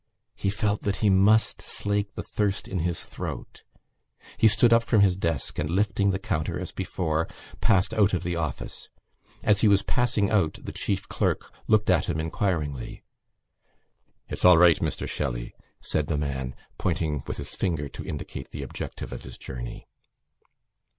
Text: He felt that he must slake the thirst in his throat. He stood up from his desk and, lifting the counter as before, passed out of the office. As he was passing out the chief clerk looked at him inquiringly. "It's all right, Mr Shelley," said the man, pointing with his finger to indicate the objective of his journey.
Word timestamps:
He 0.33 0.49
felt 0.49 0.81
that 0.81 0.95
he 1.05 1.11
must 1.11 1.61
slake 1.61 2.15
the 2.15 2.23
thirst 2.23 2.67
in 2.67 2.79
his 2.79 3.03
throat. 3.05 3.61
He 4.35 4.47
stood 4.47 4.73
up 4.73 4.81
from 4.81 5.01
his 5.01 5.15
desk 5.15 5.59
and, 5.59 5.69
lifting 5.69 6.09
the 6.09 6.17
counter 6.17 6.59
as 6.59 6.71
before, 6.71 7.27
passed 7.59 7.93
out 7.93 8.15
of 8.15 8.23
the 8.23 8.35
office. 8.35 8.89
As 9.43 9.61
he 9.61 9.67
was 9.67 9.83
passing 9.83 10.31
out 10.31 10.57
the 10.59 10.71
chief 10.71 11.07
clerk 11.07 11.53
looked 11.67 11.91
at 11.91 12.09
him 12.09 12.19
inquiringly. 12.19 13.03
"It's 14.27 14.43
all 14.43 14.57
right, 14.57 14.79
Mr 14.79 15.07
Shelley," 15.07 15.53
said 15.81 16.07
the 16.07 16.17
man, 16.17 16.55
pointing 16.79 17.21
with 17.27 17.37
his 17.37 17.55
finger 17.55 17.87
to 17.89 18.03
indicate 18.03 18.49
the 18.49 18.63
objective 18.63 19.13
of 19.13 19.21
his 19.21 19.37
journey. 19.37 19.87